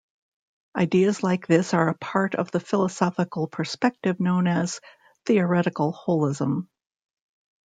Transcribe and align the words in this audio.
Ideas 0.75 1.21
like 1.21 1.45
this 1.45 1.75
are 1.75 1.87
a 1.89 1.93
part 1.99 2.33
of 2.33 2.49
the 2.49 2.59
philosophical 2.59 3.45
perspective 3.47 4.19
known 4.19 4.47
as 4.47 4.81
"theoretical 5.27 5.93
holism". 6.07 6.69